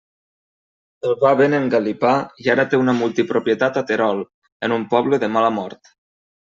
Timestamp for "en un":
4.69-4.91